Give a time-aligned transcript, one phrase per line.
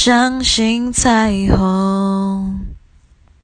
[0.00, 2.67] 相信彩虹。